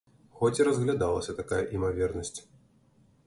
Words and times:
Хоць 0.37 0.57
і 0.61 0.65
разглядалася 0.67 1.35
такая 1.41 1.61
імавернасць. 1.79 2.35